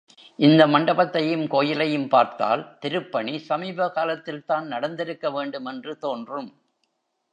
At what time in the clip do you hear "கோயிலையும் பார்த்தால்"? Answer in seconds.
1.47-2.77